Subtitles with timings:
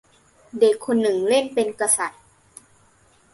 [0.59, 2.21] เด็กคนหนึ่งเล่นเป็นกษัตริย์